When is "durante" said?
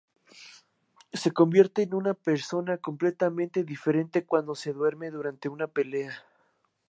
5.11-5.47